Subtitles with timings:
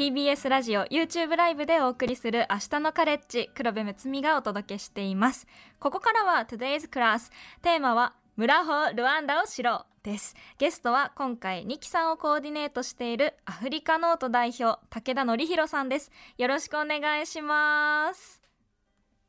[0.00, 5.46] TBS ラジオ YouTube ライブでお送りする明日のカレッジ黒部睦美がお届けしています。
[5.78, 7.30] ここからは Today's Class
[7.60, 10.02] テーマは村穂ルワンダを知ろう。
[10.02, 10.34] です。
[10.56, 16.10] ゲストは今回ニキさんをコーディネートしているアフリカノート代表武田則弘さんです。
[16.38, 18.42] よろしくお願いします。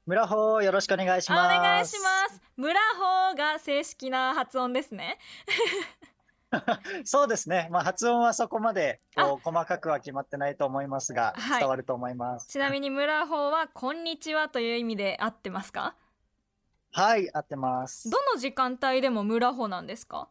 [0.05, 1.57] 村穂よろしくお願いします。
[1.57, 2.41] お願いします。
[2.55, 5.17] 村穂が正式な発音ですね
[7.05, 7.69] そうですね。
[7.71, 12.47] まあ発音はそこまでこう細かくは決まってないと思いますが、はい、伝わると思います。
[12.47, 15.95] ちなみに村穂はこんにちはという意味で合ってますか？
[16.91, 18.09] はい、合ってます。
[18.09, 20.27] どの時間帯でも村穂なんですか？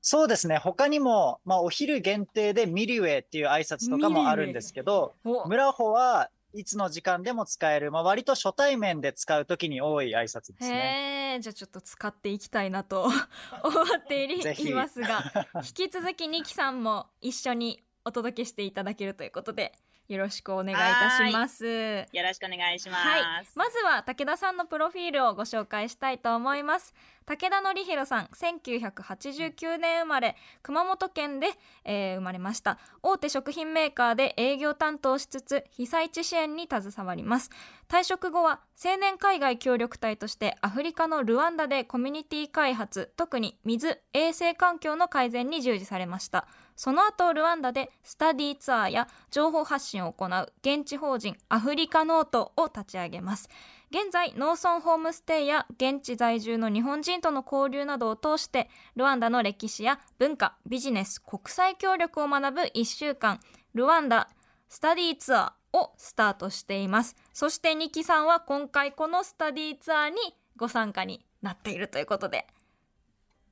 [0.00, 0.58] そうですね。
[0.58, 11.38] 他にも、まあ、お昼限定でミリウェイっていう挨拶とかもあるんですけど、村穂はいつの時間でも使える、まあ、割と初対面で使うときに多い挨拶ですね。
[11.40, 13.02] じゃあちょっと使っていきたいなと
[13.62, 19.72] 思っていますが、引き続きニキさんも一緒にお届けしていただけるということで、
[20.08, 21.66] よろしくお願いいたします。
[21.66, 23.22] よろしくお願いします、はい。
[23.54, 26.94] まずは武田さんのプロフィールをご紹介したいと思います。
[27.28, 31.48] 武田則弘さん、1989年生まれ、熊本県で、
[31.84, 32.78] えー、生まれました。
[33.02, 37.50] 大手食品メーカーで営業担当しつつ、被災地支援に携わります。
[37.86, 46.48] 退職後は青年海外協力隊としてアフリカのルワンダでコミュニティ開発、特に水、衛生環境の改善に従事されました。
[46.76, 53.50] その後、ルワンダでスタディツアーや情報発信を行う現地法人アフリカノートを立ち上げます。
[53.90, 63.40] 現在、農村ホームステイや現地在住の日本人との交流などを通して、ルワンダの歴史や文化、ビジネス、国際協力を学ぶ1週間、
[63.72, 64.28] ルワンダ
[64.68, 67.16] スタディツアーをスタートしています。
[67.32, 70.16] そして、ニキさんは今回このスタディツアーに
[70.56, 72.46] ご参加になっているということで、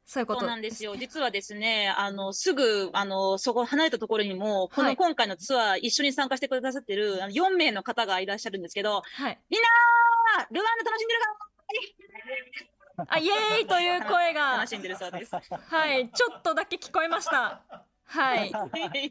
[0.07, 0.95] そういうことなんですよ。
[0.97, 14.53] 実はですね、あの、すぐ、あの、そこ離れたところにも、この今回のツアー一緒に参加してくださってる、はい、4名の方がいらっしゃるんですけど、はい、みんなルワンダ楽しんでるかあ、イエーイという声が。
[14.59, 15.33] 楽しんでるそうです。
[15.35, 17.61] はい、ちょっとだけ聞こえました。
[18.05, 18.53] はい。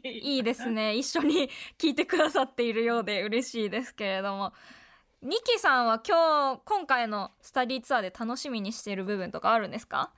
[0.02, 0.96] いいですね。
[0.96, 4.54] 一緒に聞いてくださっているようで嬉しいですけれども。
[5.22, 10.10] ニキさんは今日、今回のスタディツアーで楽しみにしている部分とかあるんですか？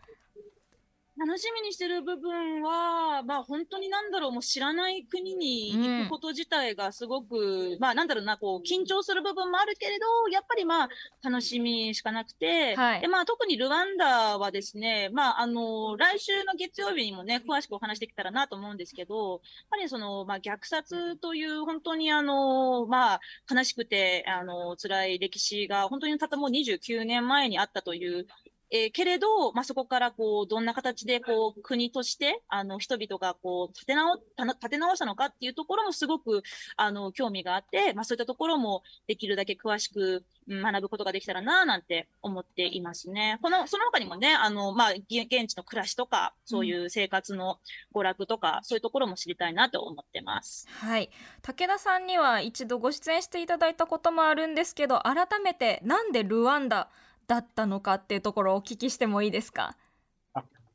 [1.19, 10.89] 楽しみにしてる部分は、まあ本当になんだろう、もう知らない国に行くこと自体がすごく、うん、まあなんだろうな、こう緊張する部分もあるけれど、やっぱりまあ
[11.23, 19.41] 楽しみしかなくて、はい、でまあ特にルワンダはですね、まああの、来週の月曜日にもね、詳しくお話できたらなと思うんですけど、やっ
[19.71, 23.21] ぱりその、まあ虐殺という本当にあの、まあ
[23.53, 28.27] 悲しくて、あの、辛い歴史が本当にたったもう29年前にあったという
[28.71, 36.43] えー、けれど、まあ、そこからこう、どんな形でこう、国として、あの、人々がこう、立て直、立て直したのかっていうところもすごく、
[36.77, 43.39] あの、興味があって、まあ、そういったところもできるだけ詳しく、学ぶことができたらな、なんて思っていますね。
[43.43, 47.59] この、その他にもね、あの、まあ、現地の暮らしとか、そういう生活の
[47.95, 50.67] 娯楽とか、うん、そういうところも知りたいなと思ってます。
[50.71, 51.11] はい。
[51.43, 56.89] 武田さんには一度ご出演していただいたこともあるんですけど、改めて、なんでルワンダ、
[57.29, 59.77] だったのかっていうところをお聞きしてもいいですか？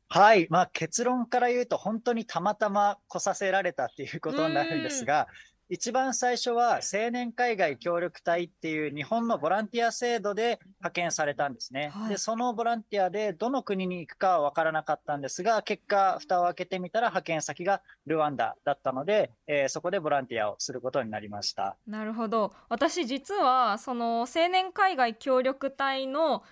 [0.08, 5.26] はい、まあ、結論から言うと本当にたまたま来させられたっていうことになるんですが、
[5.70, 11.90] 一番最初は青年海外協力隊っていう日本のボランティア制度で派遣されたんですね。
[11.94, 21.76] はい、で、そのボランティアでどの国に行くかはわからなかったんですが、結果、蓋を開けてみたら派遣先がルワンダだったので、えー、そこでボランティアをすることになりました。
[21.86, 22.52] なるほど。
[22.68, 26.42] 私実は、その青年海外協力隊の、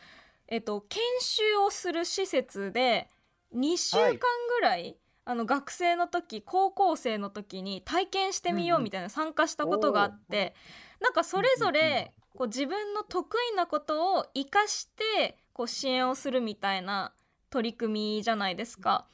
[0.48, 3.10] えっと、研修をする施設で
[3.54, 4.16] 2週間
[4.48, 10.54] ぐらい、はいあの学生の時高校生の時に体験してみようみたいな参加したことがあって、
[11.00, 17.12] うん、なんかそれぞれこう自分の得意なことを生かしてこう支援をするみたいな
[17.50, 19.06] 取り組みじゃないですか。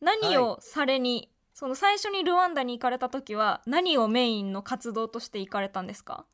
[0.00, 6.26] 何をされに、はい、その最初にルワンダに行かれた時は何をメインの活動として行かれたんですか？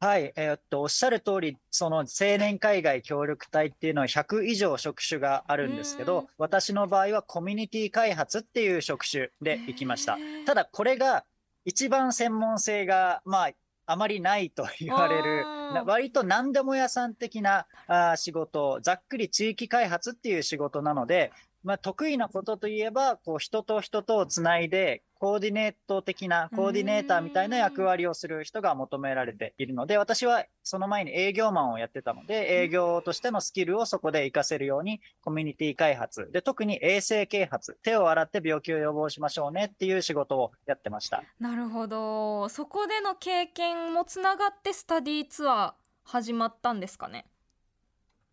[0.00, 2.04] はい、えー、っと、おっしゃる通り、その青
[2.38, 10.16] 年海外協力隊っていうのは100以上職種があるんですけど、私の場合はコミュニティ開発っていう職種で行きました。
[10.46, 11.24] ただ、これが
[11.64, 13.50] 一番専門性が、まあ、
[13.86, 15.44] あまりないと言われる、
[15.84, 21.32] 割と何でも屋さん的なあ仕事、ざっくり地域開発っていう仕事なので、
[21.64, 41.24] まあ、得意なことといえば、こう人と人とをつないで、コーディネート的な、コーディネーターみたいな役割をする人が求められているので、私はその前に営業マンをやってたので、営業としてのスキルをそこで活かせるように、コミュニティ開発、で、特に衛生啓発、手を洗って病気を予防しましょうねっていう仕事をやってました。
[41.40, 42.48] なるほど。
[42.48, 45.72] そこでの経験もつながってスタディツアー
[46.04, 47.26] 始まったんですかね？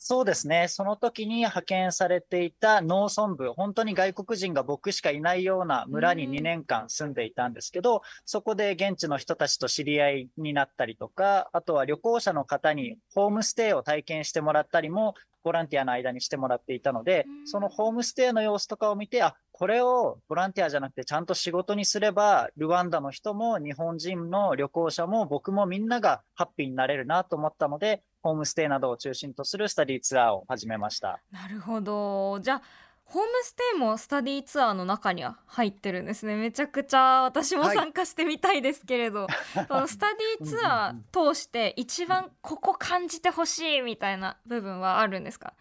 [0.07, 0.67] そうですね。
[0.67, 31.21] その時に派遣されていた農村部、本当に外国人が僕しかいないような村に2年間住んでいたんですけど、そこで現地の人たちと知り合いになったりとか、あとは旅行者の方にホームステイを体験してもらったりも、ボランティアの間にしてもらっていたので、そのホームステイの様子とかを見て、あ、これをボランティアじゃなくてちゃんと仕事にすれば、ルワンダの人も日本人の旅行者も僕もみんながハッピーになれるなと思ったので、ホームステイなどを中心とするスタディツアーを始めました。
[31.31, 32.61] なるほどじゃあ
[33.05, 36.35] ホームステイもスタディツアーの中には入ってるんですね。
[36.35, 39.27] めちゃくちゃ私も参加してみたいですけれど、
[39.67, 40.07] そのスタ
[40.39, 45.53] ディツアー通して一番ここ感じてほしいみたいな部分はあるんですか？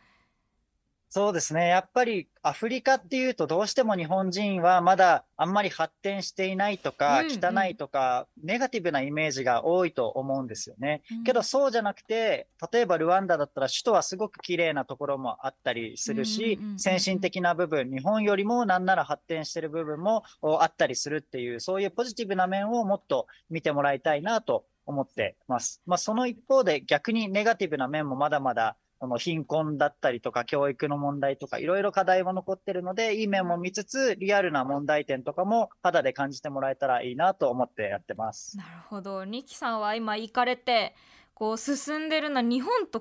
[1.14, 1.68] そうですね。
[1.68, 11.02] やっぱりアフリカっていうとどうしても日本人はまだあんまり発展していないとか、うんうん汚いとか、ネガティブなイメージが多いと思うんですよね。
[11.12, 25.80] うんけどそうじゃなくて、例えばルワンダだったら首都はすごく綺麗なところもあったりするしうんうんうんうん、先進的な部分、日本よりもなんなら発展してる部分もおあったりするっていう、そういうポジティブな面をもっと見てもらいたいなと思ってます。
[25.86, 38.56] まあその一方で逆にネガティブな面もまだまだその貧困だったりとか教育の問題とかいろいろ課題も残ってるので、いい面も見つつ、リアルな問題点とかも肌で感じてもらえたらいいなと思ってやってます。
[38.56, 40.94] なるほどニキさんは今行かれて
[41.34, 43.00] こう進んでるな日本と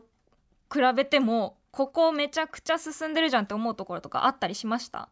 [0.70, 5.08] 比べてもここめちゃくちゃ進んでるじゃんって思うところとかあったりしました？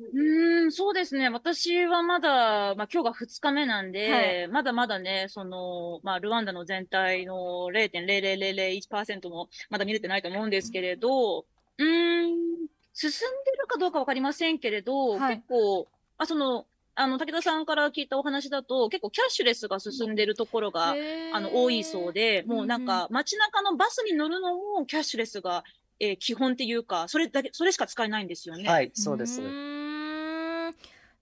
[0.00, 1.28] うーん、そうですね。
[1.28, 12.26] 私はまだ、まあ今日が2日目なんで、はまだまだね、その、まあルワンダの全体の0.00001%もまだ見れてないと思うんですけれど、うーん、
[12.94, 20.96] 進んでるかどうかわかりませんけれど、はい結構、まあその、あの、武田さんから聞いたお話だと、結構キャッシュレスが進んでるところが、
[21.32, 25.62] あの、多いそうで、もうなんか、街中のバスに乗るのもキャッシュレスが、
[26.00, 28.68] えー基本っていうか、それだけ、それしか使えないんですよね。
[28.68, 29.40] はい、そうです。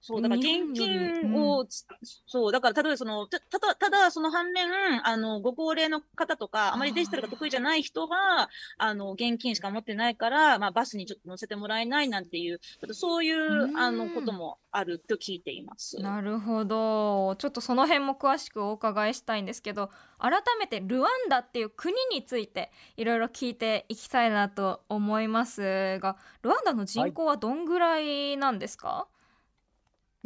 [0.00, 1.84] そう、だから日現金をつ、
[2.26, 4.68] そう、だから例えばその、た、ただ、ただその反面、
[5.06, 8.48] あの、ご高齢の方とか、あまりデジタルが得意じゃない人は、
[8.78, 13.76] あの、現金しか持ってないから、まあ、バスにちょっと乗せてもらえないなんていう、ちょっとそういうう、ん。
[13.78, 15.98] あの、こともあると聞いています。
[15.98, 17.36] なるほど。
[17.36, 29.08] ちょっとその辺も詳しくお伺いしたいんですけど改めてルワンダっていう国についていろいろ聞いていきたいなと思いますがルワンダの人口はどんぐらいなんですか、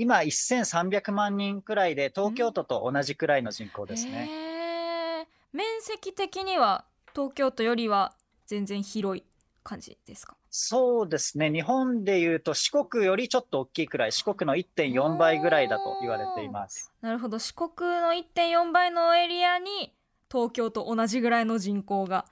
[0.01, 4.31] 今1300万人くらいで東京都と同じくらいの人口ですね。
[4.31, 5.27] へー。
[5.53, 8.15] 面積的には東京都よりは
[8.47, 9.25] 全然広い
[9.63, 10.39] 感じですか？
[10.49, 11.53] そうですね。
[11.53, 16.91] 日本で言うと四国よりちょっと大きいくらい、四国の1.4倍ぐらいだと言われています。
[17.03, 17.39] なるほど。
[17.39, 17.69] 四国
[18.01, 19.93] の1.4倍のエリアに
[20.33, 22.25] 東京と同じぐらいの人口が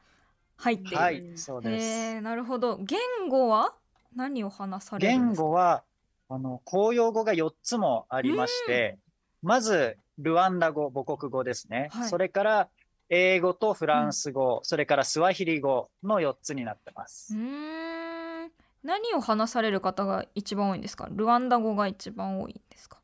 [0.57, 1.87] 入っている、はい、そうです。
[1.87, 2.21] へー。
[2.23, 2.79] なるほど。
[2.79, 2.99] 言
[3.29, 3.75] 語は？
[4.17, 5.45] 何を話されるん言ですか？
[5.45, 5.83] 語は、
[6.29, 8.99] あの、公用語が4つもありまして、
[9.43, 11.89] まず、ルワンダ語、母国語ですね。
[11.93, 12.09] はい。
[12.11, 12.69] それから、
[13.09, 17.35] 英語とフランス語、それからスワヒリ語の4つになってます。
[17.35, 18.51] うーん。
[18.83, 21.09] 何を話される方が一番多いんですか？
[21.11, 22.98] ルワンダ語が一番多いんですか？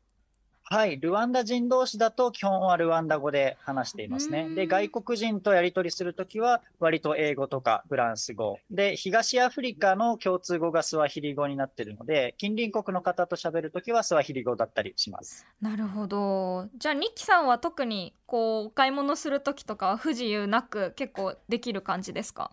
[0.67, 4.51] はい、ルワンダ人同士だと基本はルワンダ語で話していますねう。
[4.51, 8.57] んで、外国人とやり取りするときは割と英語とかフランス語。
[8.71, 15.45] で、東アフリカの共通語がスワヒリ語になっているので、近隣国の方と喋るときはスワヒリ語だったりします。
[15.61, 22.49] なるほどじゃあニッキさんは特にこうお買い物する時とかは不自由なく結構できる感じですか？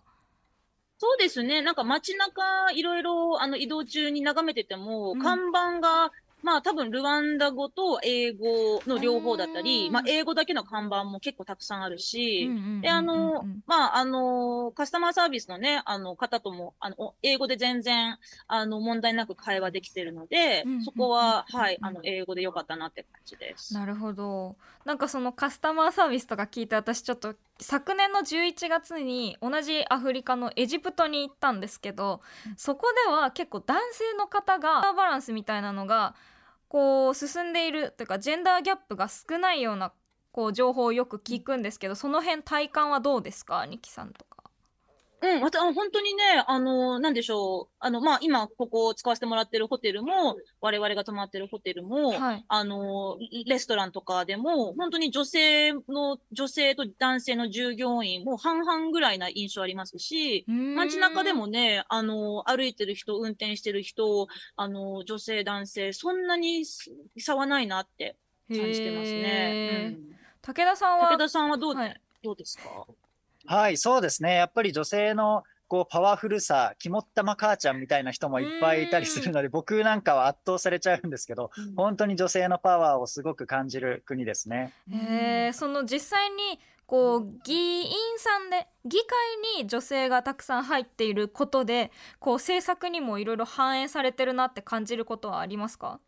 [0.99, 1.63] そうですね。
[1.63, 6.11] なんか街中いろいろあの移動中に眺めてても、うん看板が、
[6.43, 12.49] まあ多分ルワンダ語と英語の両方だったり、うんまあ英語だけの看板も結構たくさんあるし、
[12.81, 23.73] で、あのうん、まあ、あの、カスタマーサービスのね、あの方とも、あの、お英語で全然、あの、問題なく会話できてるのでうん、そこは、うんはい、あの、英語でよかったなって感じです。
[23.73, 32.21] なるほどなんかそのカスタマーサービスとか聞いて私ちょっと昨年の11月に同じアフリカのエジプトに行ったんですけど
[32.57, 36.15] そこでは結構男性の方がバランスみたいなのが
[36.73, 39.93] こう進んでいるというかジェンダーギャップが少ないような
[40.31, 44.32] こう情報をよく聞くんですけどその辺体感はどうですかニキさんとか。
[45.23, 47.75] うん、また、あ本当にね、あの、なんでしょう。
[47.79, 52.45] あの、まあ、今、ここ使わせてもらってるホテルも、我々が泊まってるホテルも、はい。
[52.47, 60.43] あの、レストランとかでも、本当に女性の、女性と男性の従業員も半々ぐらいな印象ありますし、
[60.75, 64.27] 街中でもね、あの、歩いてる人、運転してる人、
[64.57, 66.65] あの、女性、男性、そんなに
[67.17, 68.17] 差はないなって
[68.49, 69.89] 感じてますね。
[69.95, 70.15] うん。
[70.41, 72.01] 武田さんは武田さんはどう、はい。
[72.21, 72.85] どうですか？
[73.45, 74.35] はい、そうですね。
[74.35, 84.73] やっぱり女性のこうパワフルさ、肝っ玉母ちゃんみたいな人もいっぱいいたりするので、僕なんかは圧倒されちゃうんですけど、うん本当に女性のパワーをすごく感じる国ですね。
[84.91, 95.99] えーその実際にこう議員さんで議会に女性がたくさん入っていることでこう政策にもいろいろ反映されてるなって感じることはありますか？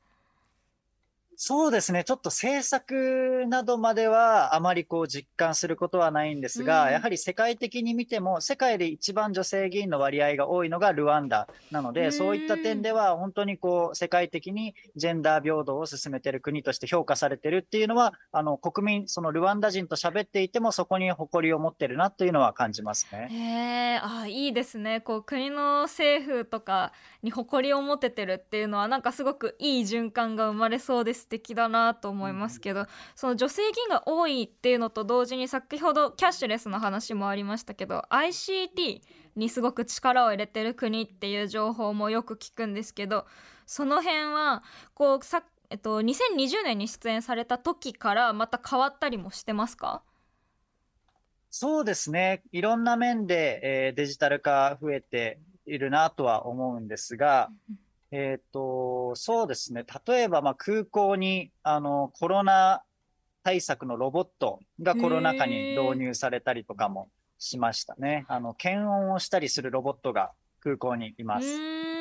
[1.38, 2.04] そうですね。
[2.04, 23.28] ちょっと政策などまではあまりこう実感することはないんですが、うんやはり世界的に見ても、世界で一番女性議員の割合が多いのがルワンダなので、うんそういった点では本当にこう世界的にジェンダー平等を進めている国として評価されてるっていうのは、あの国民、そのルワンダ人と喋っていてもそこに誇りを持ってるなというのは感じますね。
[23.32, 26.92] へえあいいですねこう国の政府とか
[27.24, 39.02] に誇りを持ててるっていうのはなんかすごくいい循環が生まれそうで素敵だなと思いますけど、その女性議員が多いっていうのと同時に先ほどキャッシュレスの話もありましたけど ICT
[39.36, 43.26] にすごく力を入れてる国っていう情報もよく聞くんですけど
[43.66, 44.64] その辺は
[44.94, 50.04] こうさえっと、2020年に出演された時からまた変わったりもしてますか？
[51.50, 52.44] そうですね。
[52.52, 57.50] いろんな面で、えーデジタル化増えているなとは思うんですが、
[58.18, 59.84] えっと、そうですね。
[60.08, 62.82] 例えば、まあ、空港に、あの、コロナ
[63.44, 68.24] 対策のロボットがコロナ禍に導入されたりとかもしましたね。
[68.30, 70.32] あの、検温をしたりするロボットが
[70.62, 71.95] 空港にいます。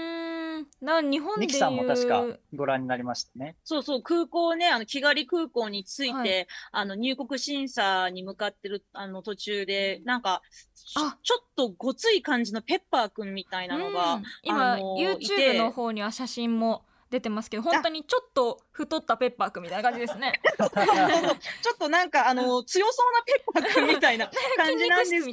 [0.81, 3.57] な日本でいさんも確かご覧になりましたね。
[3.65, 6.47] そうそう、空港ね、あの、気狩り空港に着いて、はい。
[6.73, 10.43] あの、入国審査に向かってる、あの、途中で、なんか、
[10.75, 11.17] ちあ。
[11.23, 14.25] ちょっとごつい感じのペッパーくんみたいなのが、うん。
[14.43, 20.33] 今、YouTube の方には写真も出てますけど本当にちょっと太ったペッパーくんみたいな感じですね。
[20.59, 25.31] ちょっとなんか、あの、強そうなペッパーくんみたいな感筋じなんです、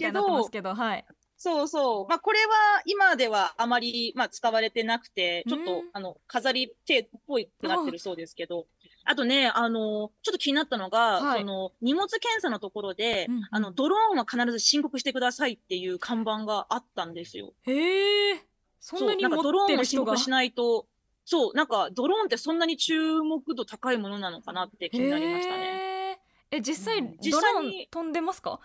[0.51, 1.05] けど はい
[1.43, 2.07] そうそう。
[2.07, 8.67] まあ、これは今ではあまり、まあ、使われてなくて、ちょっとうん、あの、飾り程度っぽいくなってるそうですけど、
[9.05, 11.39] あとね、あの、ちょっと気になったのが、はい。
[11.39, 13.47] その、荷物検査のところで、うんうん。
[13.49, 17.53] あの、ドローンは必ず申告してくださいっていう看板があったんですよ。
[17.63, 18.45] へえ
[18.79, 20.85] そんなにそうなんかドロ持ってーンを申告しないと、
[21.25, 26.19] そう、なんかドローンってそんなに注目度高いものなのかなって気になりましたね。
[26.51, 27.05] え実際うん。
[27.05, 28.59] ドローン実際に飛んでますか？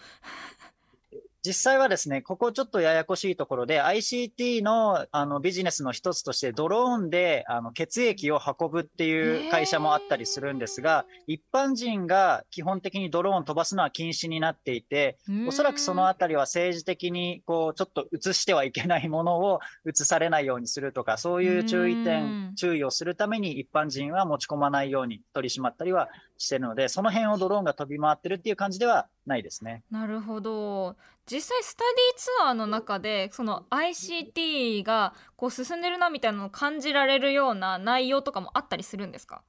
[1.46, 22.04] 実際はですね、ここちょっとややこしいところで、ICT のあのビジネスの一つとして、ドローンであの血液を運ぶっていう会社もあったりするんですが、一般人が基本的にドローン飛ばすのは禁止になっていて、おそらくそのあたりは政治的にこうちょっと移してはいけないものを移されないようにするとか、そういう注意うん。
[22.04, 29.82] 点、注意をするために一般人は持ち込まないように取り締まったりはしてるので、その辺をドローンが飛び回ってるっていう感じではないですね。
[29.90, 30.96] なるほど
[31.30, 39.42] 実際スタディツアーの中でその ICT がこう進んでるなみたいなのを感じられるような内容とかもあったりするんですか？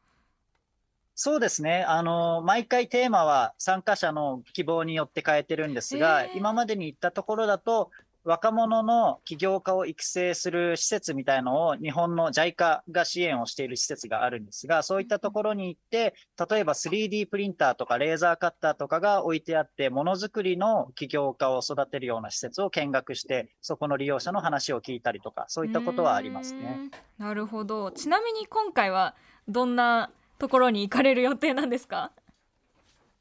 [1.20, 1.84] そうですね。
[1.84, 7.90] あの、毎回テーマは参加者の希望によって変えてるんですが、へー今までに行ったところだと、
[8.28, 16.14] 若者の起業家を育成する施設みたいのを日本の JICA が支援をしている施設があるんですが、そういったところに行って、
[16.50, 26.92] 例えば 3D プリンターとかレーザーカッターとかが置いてあって、ものづくりの起業家を育てるような施設を見学して、そこの利用者の話を聞いたりとか、そういったことはありますね。
[27.18, 29.16] なるほどちなみに今回は
[29.48, 32.12] どんなところに行かれる予定なんですか？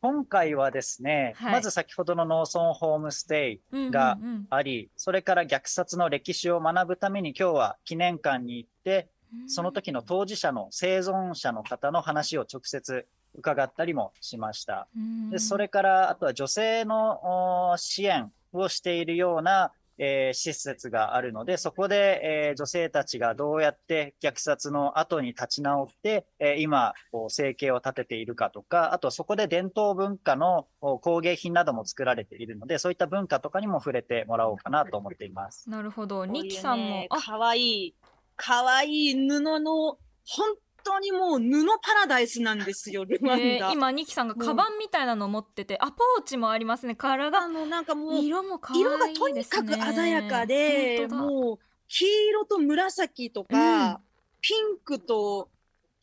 [0.03, 1.53] 今回はですね、はい。
[1.55, 4.19] まず先ほどの農村ホームステイが
[4.51, 9.09] あり、それから虐殺の歴史を学ぶために今日は記念館に行って、
[9.47, 14.89] その時の当事者の生存者の方の話を直接伺ったりもしました。
[15.31, 35.69] で、それからあとは女性のお支援をしているような、えー施設があるので、そこで、えー女性たちがどうやって虐殺の後に立ち直って、えー今、こう生計を立てているかとか、あとそこで伝統文化のお工芸品なども作られているので、そういった文化とかにも触れてもらおうかなと思っています。
[35.69, 37.95] なるほどニキさんもあかわいい、
[38.37, 39.99] かわいい布の、
[40.29, 43.45] 本当にもう布パラダイスなんですよ、 ルワンダ。
[43.45, 46.95] えー今ニキさんがカバンみたいなの持ってて、あポーチもありますね。
[46.95, 53.97] 柄があの、なんかもう、色も可愛い色がとにかく鮮やかで、もう、黄色と紫とか、うん。
[54.41, 55.49] ピンクと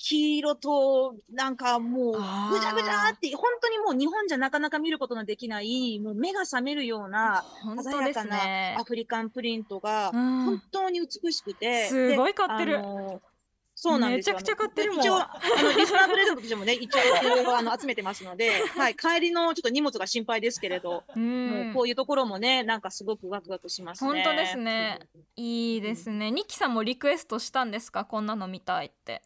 [0.05, 2.19] 黄色と、なんかもう、ぐ
[2.59, 7.45] ちゃぐちゃって、本当にもう日本じゃなかなか見ることのできない、もう目が覚めるような
[7.81, 10.45] 鮮やかなねアフリカンプリントが、うん。
[10.45, 11.87] 本当に美しくて。
[11.87, 12.71] すごい買ってる。
[12.73, 13.21] であの
[13.83, 14.35] そうなんですよ。
[14.37, 15.01] めちゃくちゃ買ってるもん。
[15.01, 15.29] 一応、あ
[15.61, 24.09] の、リスナープレゼントとしてもね、一応、あの、集めてますので、 はい、帰りのちょっと荷物が心配ですけれど、うもうんこういうところもね、なんかすごくワクワクしますね。
[24.09, 24.99] 本当ですね。
[25.35, 26.31] いいですね。
[26.31, 28.05] ニキさんもリクエストしたんですか？
[28.05, 29.21] こんなの見たいって。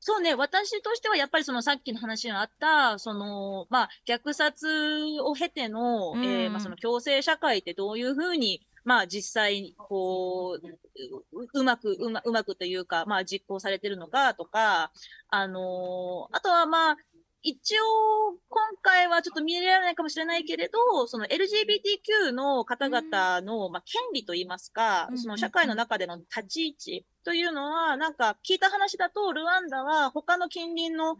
[0.00, 6.24] そうね、私としてはやっぱりそのさっきの話にあった、その、まあ、虐殺を経ての、うん。
[6.24, 14.92] えーまあ、その共生社会ってどういうふうに、まあ、実際、こう、ううまく、うまうまくというか、まあ、実行されてるのかとか、
[15.28, 16.96] あのーあとはまあ、
[17.42, 17.82] 一応、
[18.48, 31.18] 今回はちょっと見られないかもしれないけれど、その LGBTQ の方々の、まあ、権利といいますかうん、その社会の中での立ち位置というのは、なんか聞いた話だと、ルワンダは他の近隣の、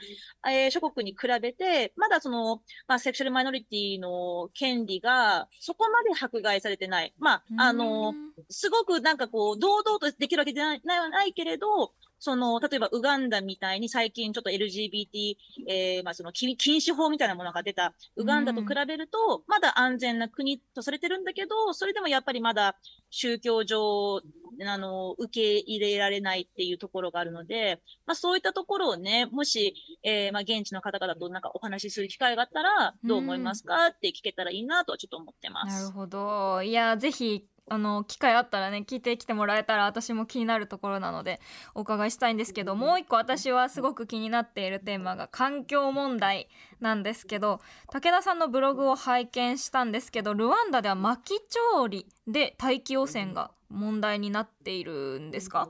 [0.51, 7.13] えー諸国に比べて、まだその、まあ、セクシャルマイノリティの権利がそこまで迫害されてない。
[7.19, 8.15] まあ、あの、
[8.49, 15.37] すごくなんかこう、堂々とできるわけじゃないないないけれど、その、例えばウガンダみたいに最近ちょっと LGBT、
[15.69, 17.95] えー、まあその禁禁止法みたいなものが出た。
[18.17, 22.77] ウガンダと比べると、まだ安全な国とされてるんだけど、それでもやっぱりまだ
[23.11, 24.21] 宗教上、
[24.67, 33.87] あの、受け入れられないっていうところがあるので、まあそういったところをね、もし、えー、まあ現地の方々となんかお話しする機会があったら、どう思いますか？
[33.87, 35.83] って聞けたらいいなとはちょっと思ってます。
[35.83, 41.41] なるほどいやぜひあの機会あったらね聞いてきてもらえたら私も気になるところなので
[41.75, 46.49] お伺いしたいんですけどもう一個私はすごく気になっているテーマが環境問題
[46.81, 47.61] なんですけど
[47.93, 51.35] 武田さんのブログを拝見したんですけどルワンダでは薪
[51.75, 55.69] 調理で大気汚染が問題になっているんですか？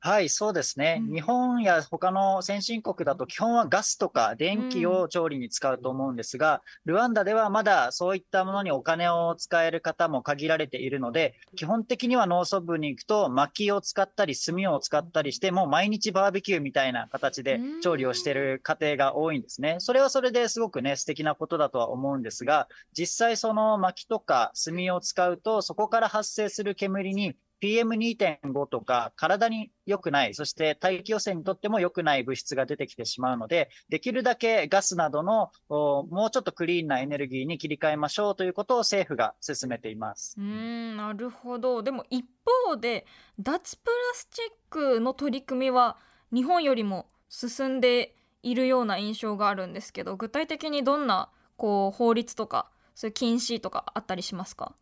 [0.00, 0.98] はい、そうですね。
[1.00, 19.76] うん日本や他の先進国だと基本はガスとか電気を調理に使うと思うんですが、ルワンダではまだそういったものにお金を使える方も限られているので、基本的には農村部に行くと薪を使ったり炭を使ったりして、もう毎日バーベキューみたいな形で調理をしている家庭が多いんですね。
[19.80, 40.34] それはそれですごくね、素敵なことだとは思うんですが、実際その薪とか炭を使うと、そこから発生する煙に PM2.5 とか体に良くない、そして大気汚染にとっても良くない物質が出てきてしまうので、できるだけガスなどのもうちょっとクリーンなエネルギーに切り替えましょうということを政府が進めています。
[40.38, 42.24] うんなるほどでも一
[42.66, 43.06] 方で
[43.38, 45.96] 脱プラスチックの取り組みは
[46.32, 54.74] 日本よりも進んでいるような印象があるんですけど具体的にどんなこう法律とかそういう禁止とかあったりしますか？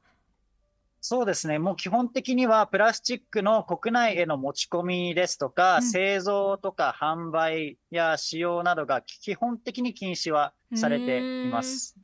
[1.09, 1.61] そうですね。
[1.61, 11.95] もう基本的にはプラスチックの国内への持ち込みですとか、うん製造とか販売や使用などが基本的に禁止はされています。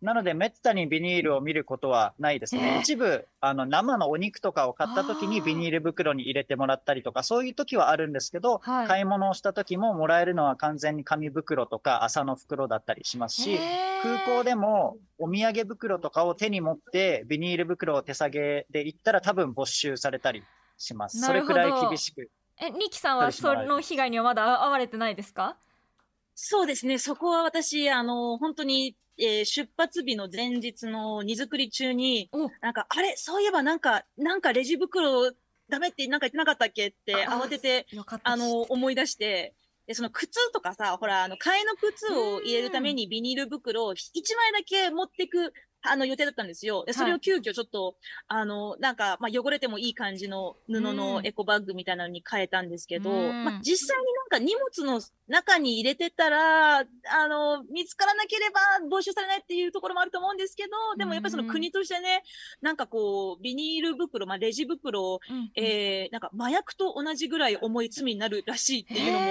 [0.00, 2.74] なので、めったにビニールを見ることはないですね。
[2.76, 13.58] えー一部、あの、生のお肉とかを買った時にビニール袋に入れてもらったりとか、そういう時はあるんですけど、はい買い物をした時ももらえるのは完全に紙袋とか朝の袋だったりしますし、
[14.02, 20.44] 空港でもお土産袋とかを手に持ってビニール袋を手提げで行ったら多分没収されたり
[20.78, 21.20] します。
[21.20, 22.30] それくらい厳しく。
[22.60, 25.56] えニキさんはその被害にはまだ遭われてないですか？
[26.36, 26.98] そうですね。
[26.98, 32.50] そこは私、あの、本当に、えー出発日の前日の荷造り中に、お。
[32.60, 35.32] なんか、あれ、そういえばなんか、なんかレジ袋
[35.68, 37.86] ダメってなんか言ってなかったっけってあ慌てて、
[38.22, 39.54] あの、思い出して、
[39.86, 43.96] で、その靴とかさ、ほら、あの、替えの靴を入れるためにビニール袋を1
[44.36, 45.52] 枚だけ持ってく、
[45.82, 46.84] あの、予定だったんですよ。
[46.84, 51.26] で、それを急遽ちょっと、あの、なんか、まあ、汚れてもいい感じの布のうん。
[51.26, 53.44] エコバッグみたいなのに変えたんですけど、うん。
[53.44, 56.84] まあ、実際になんか荷物の中に入れてたら、あ
[57.28, 62.22] の、見つからなければ没収されないっていうところもあると思うんですけど、でもやっぱりその国としてね、
[62.60, 69.26] なんかこう、ビニール袋、まあ、レジ袋をうんえー、なんか麻薬と同じぐらい重い罪になるらしいっていうのも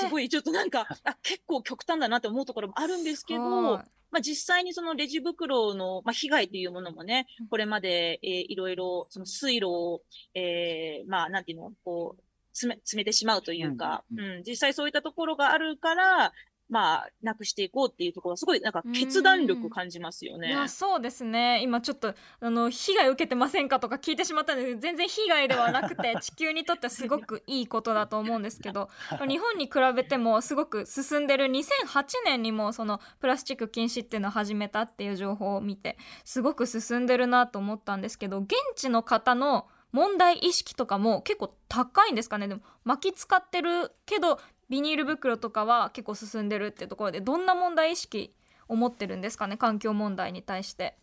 [0.00, 3.84] すごいちょっとなんかあ結構極端だなって思うところもあるんですけど、はい。
[4.10, 7.48] まあ、実際にそのレジ袋の、まあ、被害というものもねうん。
[7.48, 10.02] これまで、えーいろいろその水路を、
[10.34, 14.20] えーまあなんていうのこう詰め詰めてしまうというか、うん。
[14.20, 14.42] うん。
[14.44, 16.32] 実際そういったところがあるから
[16.70, 20.48] まあ、なくしていこうっていうところは、すごいなんか決断力感じますよね。
[20.48, 21.60] いやそうですね。
[21.62, 28.88] 今ちょっとあの被害受けてませんかとか聞いてしまったんですけど全然被害ではなくて 地球にとってはすごくいいことだと思うんですけど
[29.28, 42.46] 日本に比べてもすごく進んでる2008年にもそのプラスチック禁止っていうのを始めたっていう情報を見てすごく進んでるなと思ったんですけど現地の方の問題意識とかも結構高いんですかね？
[42.46, 48.32] でも巻き使ってるけどビニール袋とかは結構進んでるっていうところでどんな問題意識
[48.68, 49.56] を持ってるんですかね？
[49.56, 50.96] 環境問題に対して。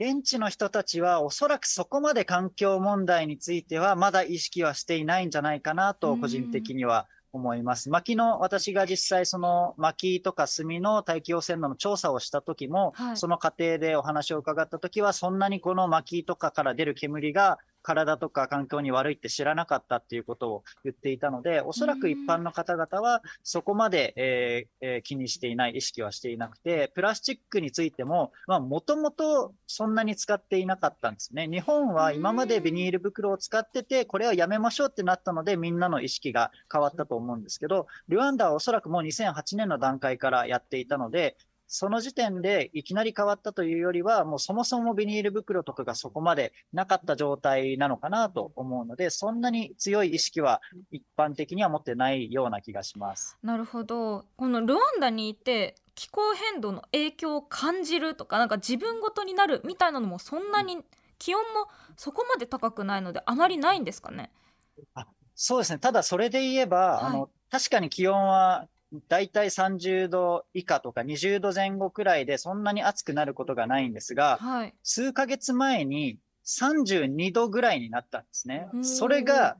[0.00, 7.90] 現地の人たちはおそらくそこまで環境問題についてはまだ意識はしていないんじゃないかなと個人的には思います。
[7.90, 31.48] 薪の私が実際その薪とか炭の大気汚染度の調査をした時も、はいその過程でお話を伺った時はそんなにこの薪とかから出る煙が体とか環境に悪いって知らなかったっていうことを言っていたので、おそらく一般の方々はそこまで、えーえー気にしていない、意識はしていなくて、プラスチックについても、まあ、もともとそんなに使っていなかったんですね。
[31.48, 41.36] 日本は今までビニール袋を使ってて、これはやめましょうってなったので、みんなの意識が変わったと思うんですけど、ルワンダはおそらくもう2008年の段階からやっていたので、
[41.72, 53.38] その時点でいきなり変わったというよりは、もうそもそもビニール袋とかがそこまでなかった状態なのかなと思うので、そんなに強い意識は一般的には持ってないような気がします。
[53.44, 60.78] なるほどこのルワンダにいて気候変動の影響を感じるとかなんか自分ごとになるみたいなのもそんなに
[61.18, 64.32] 気温もそこまで高くないのであまりないんですかね？
[65.36, 65.78] そうですね。
[65.78, 68.66] ただそれで言えば、はいあの、確かに気温は
[69.08, 74.74] だいたい30度以下とか20度前後くらいでそんなに暑くなることがないんですが、はい。
[74.82, 78.68] 数ヶ月前に32度ぐらいになったんですね。
[78.82, 79.56] それが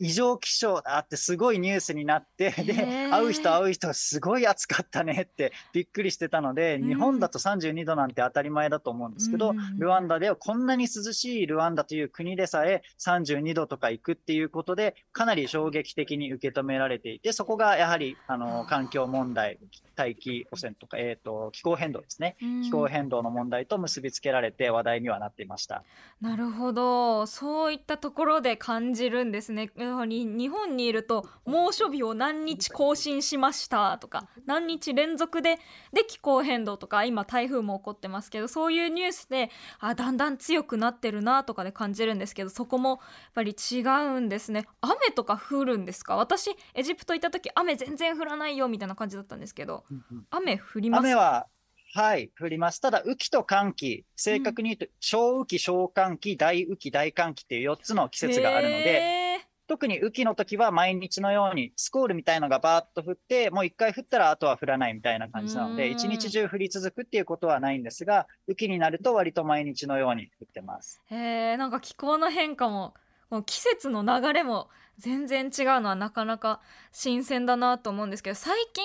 [0.00, 6.88] 異常気象だってすごいニュースになって、で、会う人会う人すごい暑かったねってびっくりしてたので、うん。
[6.88, 19.58] 日本だと32度なんて当たり前だと思うんですけど、ルワンダではこんなに涼しいルワンダという国でさえ32度とか行くっていうことで、かなり衝撃的に受け止められていて、そこがやはり、あの、環境問題、
[20.02, 22.36] 大気汚染とか、えっ、と、気候変動ですね。
[22.64, 25.84] 気候変動の問題と結びつけられて話題にはなっていました。
[26.20, 27.26] なるほど。
[27.26, 29.70] そういったところで感じるんですね。
[29.76, 35.58] やはり日本にいると猛暑日を何日更新しましたとか何日連続で
[35.92, 42.98] で気候変動とか今台風も起こってますけどそういうニュースであだんだん強くなってるなとかで感じるんですけどそこもやっ
[43.34, 44.66] ぱり違うんですね。
[44.80, 46.16] 雨とか降るんですか？
[46.16, 49.84] 私エジプト行った時雨全然降らないよみたいな感じだったんですけど
[50.30, 51.00] 雨降ります？
[51.00, 51.46] 雨は、
[51.94, 52.80] はい、降ります。
[52.80, 71.00] ただ、雨季と寒季、正確に言うと、小雨季、小寒季、大雨季、大寒季っていう4つの季節があるので、特に雨季の時は毎日のようにスコールみたいのがバーッと降って、もう一回降ったらあとは降らないみたいな感じなので、うん一日中降り続くっていうことはないんですが、雨季になると割と毎日のように降ってます。
[71.10, 71.16] へ
[71.52, 72.94] えなんか気候の変化も
[73.30, 76.60] この季節の流れも全然違うのはなかなか
[76.92, 78.84] 新鮮だなと思うんですけど最近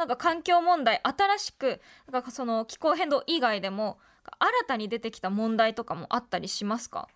[0.00, 1.78] なんか環境問題新しく
[2.10, 3.98] なんかその気候変動以外でも
[4.38, 7.06] 新たに出てきた問題とかもあったりしますか？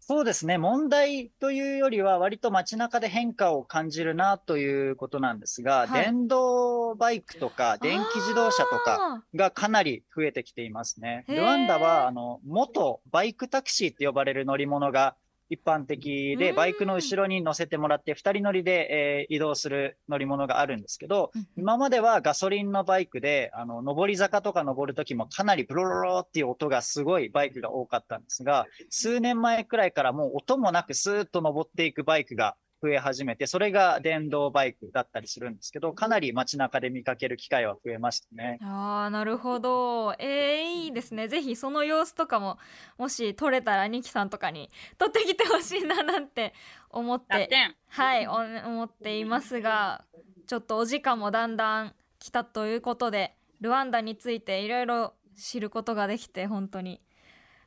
[0.00, 0.58] そうですね。
[0.58, 11.24] 問題というよりは、割と街中で変化を感じるなということなんですが、はい電動バイクとか電気自動車とかあがかなり増えてきていますね。
[11.28, 15.16] ルワンダは、あの、元バイクタクシーって呼ばれる乗り物が
[15.48, 16.56] 一般的で、うん。
[16.56, 32.56] バイクの後ろに乗せてもらって、二人乗りで、えー移動する乗り物があるんですけど、ー今まではガソリンのバイクで、あの、上り坂とか登るときもかなりブロロロっていう音がすごいバイクが多かったんですが、数年前くらいからもう音もなくスーッと登っていくバイクが
[32.86, 38.58] 増え始めて、それが電動バイクだったりするんですけど、かなり街中で見かける機会は増えましたね。
[38.62, 42.58] あーなるほどえー、いいですねぜひその様子とかも
[42.96, 46.54] もし撮れたらニキさんとかに撮ってきてほしいななんて
[46.90, 47.48] 思って。
[47.88, 50.04] はい、お思っていますが、
[50.46, 57.00] ちょっとお時間もだんだん来たということで、ルワンダについていろいろ知ることができて本当に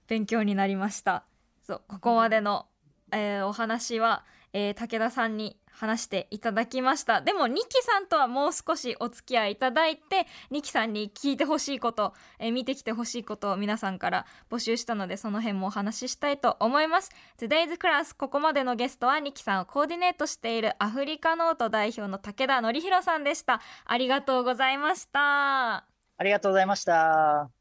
[0.07, 1.25] 勉強になりました。
[1.63, 2.67] そう、ここまでの、
[3.11, 7.21] えーお話は、えー武田さんに話していただきました。
[7.21, 17.11] でも、ニキさんとはもう少しお付き合いいただいて、ニキさんに聞いてほしいこと、えー見てきてほしいことを皆さんから募集したので、その辺もお話ししたいと思います。
[17.37, 25.85] Today's Class ここまでのゲストはニキさんをコーディネートしているアフリカノート代表の武田典弘さんでしたありがとうございました
[26.17, 27.58] ありがとうございました。